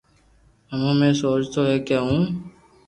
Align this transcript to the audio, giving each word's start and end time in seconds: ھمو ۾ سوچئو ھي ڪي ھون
ھمو 0.71 0.91
۾ 0.99 1.09
سوچئو 1.19 1.61
ھي 1.69 1.77
ڪي 1.87 1.97
ھون 2.05 2.21